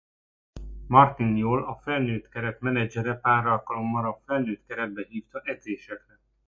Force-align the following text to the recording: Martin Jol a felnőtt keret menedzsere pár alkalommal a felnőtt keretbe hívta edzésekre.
Martin 0.87 1.35
Jol 1.37 1.63
a 1.63 1.75
felnőtt 1.75 2.29
keret 2.29 2.59
menedzsere 2.59 3.13
pár 3.19 3.45
alkalommal 3.45 4.05
a 4.05 4.19
felnőtt 4.25 4.65
keretbe 4.67 5.05
hívta 5.09 5.41
edzésekre. 5.43 6.19